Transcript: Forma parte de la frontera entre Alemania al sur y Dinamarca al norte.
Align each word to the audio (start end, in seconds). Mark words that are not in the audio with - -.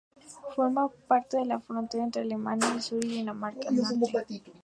Forma 0.55 0.89
parte 1.07 1.37
de 1.37 1.45
la 1.45 1.59
frontera 1.59 2.03
entre 2.05 2.23
Alemania 2.23 2.71
al 2.71 2.81
sur 2.81 3.05
y 3.05 3.09
Dinamarca 3.09 3.69
al 3.69 3.75
norte. 3.75 4.25